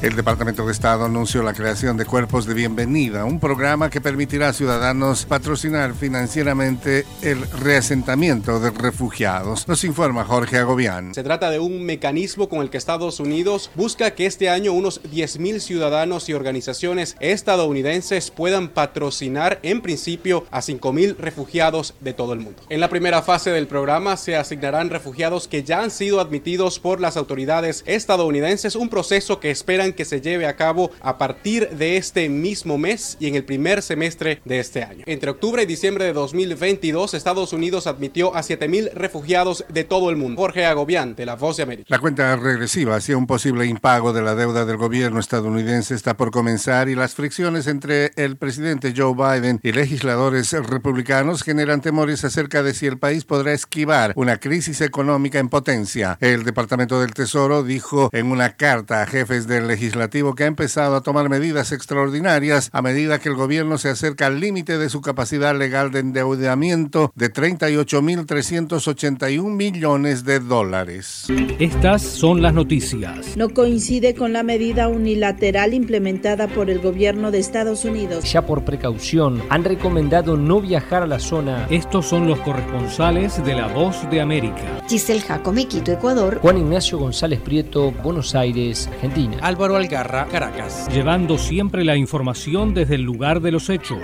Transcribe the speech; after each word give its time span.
El 0.00 0.14
Departamento 0.14 0.64
de 0.64 0.70
Estado 0.70 1.06
anunció 1.06 1.42
la 1.42 1.52
creación 1.52 1.96
de 1.96 2.04
Cuerpos 2.04 2.46
de 2.46 2.54
Bienvenida, 2.54 3.24
un 3.24 3.40
programa 3.40 3.90
que 3.90 4.00
permitirá 4.00 4.50
a 4.50 4.52
ciudadanos 4.52 5.24
patrocinar 5.24 5.92
financieramente 5.92 7.04
el 7.22 7.50
reasentamiento 7.50 8.60
de 8.60 8.70
refugiados. 8.70 9.66
Nos 9.66 9.82
informa 9.82 10.24
Jorge 10.24 10.58
Agobián. 10.58 11.14
Se 11.14 11.24
trata 11.24 11.50
de 11.50 11.58
un 11.58 11.84
mecanismo 11.84 12.48
con 12.48 12.60
el 12.60 12.70
que 12.70 12.78
Estados 12.78 13.18
Unidos 13.18 13.72
busca 13.74 14.12
que 14.12 14.26
este 14.26 14.48
año 14.48 14.72
unos 14.72 15.02
10.000 15.02 15.58
ciudadanos 15.58 16.28
y 16.28 16.32
organizaciones 16.34 17.16
estadounidenses 17.18 18.30
puedan 18.30 18.68
patrocinar 18.68 19.58
en 19.64 19.80
principio 19.80 20.46
a 20.52 20.60
5.000 20.60 21.16
refugiados 21.16 21.94
de 21.98 22.12
todo 22.12 22.34
el 22.34 22.38
mundo. 22.38 22.62
En 22.68 22.78
la 22.78 22.88
primera 22.88 23.20
fase 23.22 23.50
del 23.50 23.66
programa 23.66 24.16
se 24.16 24.36
asignarán 24.36 24.90
refugiados 24.90 25.48
que 25.48 25.64
ya 25.64 25.82
han 25.82 25.90
sido 25.90 26.20
admitidos 26.20 26.78
por 26.78 27.00
las 27.00 27.16
autoridades 27.16 27.82
estadounidenses, 27.84 28.76
un 28.76 28.90
proceso 28.90 29.40
que 29.40 29.50
esperan 29.50 29.87
que 29.94 30.04
se 30.04 30.20
lleve 30.20 30.46
a 30.46 30.56
cabo 30.56 30.90
a 31.00 31.18
partir 31.18 31.68
de 31.70 31.96
este 31.96 32.28
mismo 32.28 32.78
mes 32.78 33.16
y 33.20 33.28
en 33.28 33.34
el 33.34 33.44
primer 33.44 33.82
semestre 33.82 34.40
de 34.44 34.60
este 34.60 34.82
año. 34.82 35.04
Entre 35.06 35.30
octubre 35.30 35.62
y 35.62 35.66
diciembre 35.66 36.04
de 36.04 36.12
2022, 36.12 37.14
Estados 37.14 37.52
Unidos 37.52 37.86
admitió 37.86 38.34
a 38.34 38.42
7.000 38.42 38.92
refugiados 38.92 39.64
de 39.68 39.84
todo 39.84 40.10
el 40.10 40.16
mundo. 40.16 40.40
Jorge 40.40 40.66
Agobián, 40.66 41.14
de 41.14 41.26
La 41.26 41.36
Voz 41.36 41.56
de 41.56 41.62
América. 41.62 41.86
La 41.88 41.98
cuenta 41.98 42.34
regresiva 42.36 42.96
hacia 42.96 43.16
un 43.16 43.26
posible 43.26 43.66
impago 43.66 44.12
de 44.12 44.22
la 44.22 44.34
deuda 44.34 44.64
del 44.64 44.76
gobierno 44.76 45.20
estadounidense 45.20 45.94
está 45.94 46.16
por 46.16 46.30
comenzar 46.30 46.88
y 46.88 46.94
las 46.94 47.14
fricciones 47.14 47.66
entre 47.66 48.12
el 48.16 48.36
presidente 48.36 48.94
Joe 48.96 49.14
Biden 49.14 49.60
y 49.62 49.72
legisladores 49.72 50.52
republicanos 50.52 51.42
generan 51.42 51.80
temores 51.80 52.24
acerca 52.24 52.62
de 52.62 52.74
si 52.74 52.86
el 52.86 52.98
país 52.98 53.24
podrá 53.24 53.52
esquivar 53.52 54.12
una 54.16 54.38
crisis 54.38 54.80
económica 54.80 55.38
en 55.38 55.48
potencia. 55.48 56.18
El 56.20 56.44
Departamento 56.44 57.00
del 57.00 57.14
Tesoro 57.14 57.62
dijo 57.62 58.10
en 58.12 58.30
una 58.30 58.56
carta 58.56 59.02
a 59.02 59.06
jefes 59.06 59.46
del 59.46 59.70
legislativo 59.78 60.34
que 60.34 60.42
ha 60.42 60.48
empezado 60.48 60.96
a 60.96 61.02
tomar 61.02 61.28
medidas 61.28 61.70
extraordinarias 61.70 62.68
a 62.72 62.82
medida 62.82 63.20
que 63.20 63.28
el 63.28 63.36
gobierno 63.36 63.78
se 63.78 63.90
acerca 63.90 64.26
al 64.26 64.40
límite 64.40 64.76
de 64.76 64.88
su 64.88 65.00
capacidad 65.00 65.56
legal 65.56 65.92
de 65.92 66.00
endeudamiento 66.00 67.12
de 67.14 67.32
38.381 67.32 69.44
millones 69.44 70.24
de 70.24 70.40
dólares. 70.40 71.28
Estas 71.60 72.02
son 72.02 72.42
las 72.42 72.54
noticias. 72.54 73.36
No 73.36 73.50
coincide 73.50 74.16
con 74.16 74.32
la 74.32 74.42
medida 74.42 74.88
unilateral 74.88 75.74
implementada 75.74 76.48
por 76.48 76.70
el 76.70 76.80
gobierno 76.80 77.30
de 77.30 77.38
Estados 77.38 77.84
Unidos. 77.84 78.24
Ya 78.32 78.44
por 78.44 78.64
precaución 78.64 79.40
han 79.48 79.62
recomendado 79.62 80.36
no 80.36 80.60
viajar 80.60 81.04
a 81.04 81.06
la 81.06 81.20
zona. 81.20 81.68
Estos 81.70 82.06
son 82.06 82.26
los 82.26 82.40
corresponsales 82.40 83.44
de 83.44 83.54
La 83.54 83.68
Voz 83.68 84.10
de 84.10 84.20
América. 84.20 84.82
Giselle 84.88 85.20
Jacome, 85.20 85.68
Quito, 85.68 85.92
Ecuador. 85.92 86.40
Juan 86.40 86.58
Ignacio 86.58 86.98
González 86.98 87.38
Prieto, 87.40 87.92
Buenos 87.92 88.34
Aires, 88.34 88.88
Argentina. 88.92 89.36
Álvaro 89.42 89.67
Algarra, 89.76 90.26
Caracas. 90.26 90.88
Llevando 90.92 91.38
siempre 91.38 91.84
la 91.84 91.96
información 91.96 92.74
desde 92.74 92.96
el 92.96 93.02
lugar 93.02 93.40
de 93.40 93.52
los 93.52 93.68
hechos. 93.70 93.98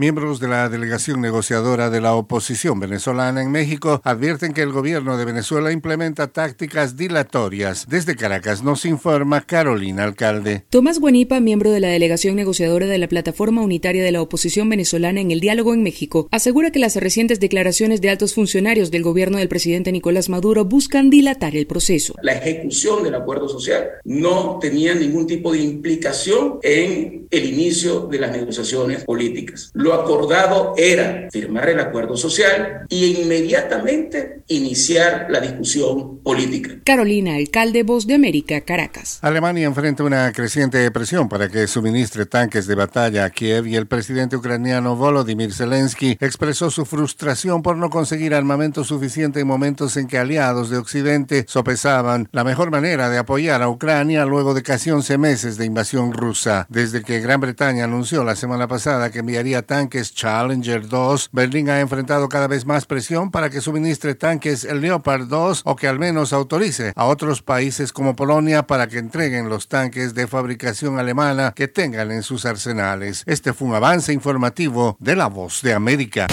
Miembros 0.00 0.40
de 0.40 0.48
la 0.48 0.70
delegación 0.70 1.20
negociadora 1.20 1.90
de 1.90 2.00
la 2.00 2.14
oposición 2.14 2.80
venezolana 2.80 3.42
en 3.42 3.50
México 3.50 4.00
advierten 4.02 4.54
que 4.54 4.62
el 4.62 4.72
gobierno 4.72 5.18
de 5.18 5.26
Venezuela 5.26 5.72
implementa 5.72 6.28
tácticas 6.28 6.96
dilatorias. 6.96 7.86
Desde 7.86 8.16
Caracas 8.16 8.62
nos 8.62 8.86
informa 8.86 9.42
Carolina 9.42 10.04
Alcalde. 10.04 10.64
Tomás 10.70 11.00
Guanipa, 11.00 11.38
miembro 11.40 11.70
de 11.70 11.80
la 11.80 11.88
delegación 11.88 12.34
negociadora 12.34 12.86
de 12.86 12.96
la 12.96 13.08
plataforma 13.08 13.60
unitaria 13.60 14.02
de 14.02 14.10
la 14.10 14.22
oposición 14.22 14.70
venezolana 14.70 15.20
en 15.20 15.32
el 15.32 15.40
diálogo 15.40 15.74
en 15.74 15.82
México, 15.82 16.28
asegura 16.30 16.70
que 16.70 16.78
las 16.78 16.96
recientes 16.96 17.38
declaraciones 17.38 18.00
de 18.00 18.08
altos 18.08 18.32
funcionarios 18.32 18.90
del 18.90 19.02
gobierno 19.02 19.36
del 19.36 19.48
presidente 19.48 19.92
Nicolás 19.92 20.30
Maduro 20.30 20.64
buscan 20.64 21.10
dilatar 21.10 21.56
el 21.56 21.66
proceso. 21.66 22.14
La 22.22 22.32
ejecución 22.32 23.02
del 23.02 23.16
acuerdo 23.16 23.50
social 23.50 23.86
no 24.04 24.58
tenía 24.62 24.94
ningún 24.94 25.26
tipo 25.26 25.52
de 25.52 25.58
implicación 25.58 26.58
en 26.62 27.26
el 27.30 27.44
inicio 27.44 28.06
de 28.06 28.18
las 28.18 28.32
negociaciones 28.32 29.04
políticas. 29.04 29.70
Lo 29.74 29.89
acordado 29.94 30.74
era 30.76 31.28
firmar 31.30 31.68
el 31.68 31.80
acuerdo 31.80 32.16
social 32.16 32.86
y 32.88 33.22
inmediatamente 33.22 34.42
iniciar 34.48 35.26
la 35.30 35.40
discusión 35.40 36.18
política. 36.22 36.80
Carolina, 36.84 37.36
alcalde 37.36 37.82
Voz 37.82 38.06
de 38.06 38.14
América, 38.14 38.60
Caracas. 38.62 39.18
Alemania 39.22 39.66
enfrenta 39.66 40.02
una 40.02 40.32
creciente 40.32 40.90
presión 40.90 41.28
para 41.28 41.48
que 41.48 41.66
suministre 41.66 42.26
tanques 42.26 42.66
de 42.66 42.74
batalla 42.74 43.24
a 43.24 43.30
Kiev 43.30 43.66
y 43.66 43.76
el 43.76 43.86
presidente 43.86 44.36
ucraniano 44.36 44.96
Volodymyr 44.96 45.52
Zelensky 45.52 46.16
expresó 46.20 46.70
su 46.70 46.84
frustración 46.84 47.62
por 47.62 47.76
no 47.76 47.90
conseguir 47.90 48.34
armamento 48.34 48.84
suficiente 48.84 49.40
en 49.40 49.46
momentos 49.46 49.96
en 49.96 50.06
que 50.06 50.18
aliados 50.18 50.70
de 50.70 50.78
Occidente 50.78 51.44
sopesaban 51.48 52.28
la 52.32 52.44
mejor 52.44 52.70
manera 52.70 53.08
de 53.08 53.18
apoyar 53.18 53.62
a 53.62 53.68
Ucrania 53.68 54.24
luego 54.24 54.54
de 54.54 54.62
casi 54.62 54.90
11 54.90 55.18
meses 55.18 55.56
de 55.56 55.66
invasión 55.66 56.12
rusa. 56.12 56.66
Desde 56.68 57.02
que 57.02 57.20
Gran 57.20 57.40
Bretaña 57.40 57.84
anunció 57.84 58.24
la 58.24 58.36
semana 58.36 58.68
pasada 58.68 59.10
que 59.10 59.20
enviaría 59.20 59.62
tanques 59.62 59.79
Challenger 59.88 60.88
2, 60.88 61.30
Berlín 61.32 61.70
ha 61.70 61.80
enfrentado 61.80 62.28
cada 62.28 62.46
vez 62.46 62.66
más 62.66 62.86
presión 62.86 63.30
para 63.30 63.50
que 63.50 63.60
suministre 63.60 64.14
tanques 64.14 64.64
Leopard 64.64 65.26
2 65.26 65.62
o 65.64 65.76
que 65.76 65.88
al 65.88 65.98
menos 65.98 66.32
autorice 66.32 66.92
a 66.96 67.06
otros 67.06 67.42
países 67.42 67.92
como 67.92 68.16
Polonia 68.16 68.66
para 68.66 68.88
que 68.88 68.98
entreguen 68.98 69.48
los 69.48 69.68
tanques 69.68 70.14
de 70.14 70.26
fabricación 70.26 70.98
alemana 70.98 71.52
que 71.54 71.68
tengan 71.68 72.10
en 72.10 72.22
sus 72.22 72.44
arsenales. 72.44 73.22
Este 73.26 73.52
fue 73.52 73.68
un 73.68 73.74
avance 73.74 74.12
informativo 74.12 74.96
de 75.00 75.16
La 75.16 75.28
Voz 75.28 75.62
de 75.62 75.72
América. 75.72 76.26